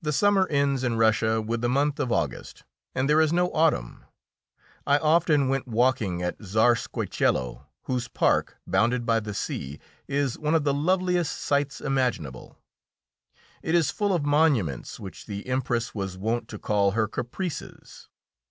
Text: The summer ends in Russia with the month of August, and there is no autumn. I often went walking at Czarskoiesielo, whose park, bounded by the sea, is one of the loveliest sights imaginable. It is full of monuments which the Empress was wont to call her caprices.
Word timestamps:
The 0.00 0.14
summer 0.14 0.46
ends 0.48 0.82
in 0.82 0.96
Russia 0.96 1.42
with 1.42 1.60
the 1.60 1.68
month 1.68 2.00
of 2.00 2.10
August, 2.10 2.64
and 2.94 3.10
there 3.10 3.20
is 3.20 3.30
no 3.30 3.52
autumn. 3.52 4.06
I 4.86 4.96
often 4.96 5.50
went 5.50 5.68
walking 5.68 6.22
at 6.22 6.38
Czarskoiesielo, 6.38 7.66
whose 7.82 8.08
park, 8.08 8.56
bounded 8.66 9.04
by 9.04 9.20
the 9.20 9.34
sea, 9.34 9.80
is 10.06 10.38
one 10.38 10.54
of 10.54 10.64
the 10.64 10.72
loveliest 10.72 11.36
sights 11.42 11.78
imaginable. 11.82 12.56
It 13.60 13.74
is 13.74 13.90
full 13.90 14.14
of 14.14 14.24
monuments 14.24 14.98
which 14.98 15.26
the 15.26 15.46
Empress 15.46 15.94
was 15.94 16.16
wont 16.16 16.48
to 16.48 16.58
call 16.58 16.92
her 16.92 17.06
caprices. 17.06 18.08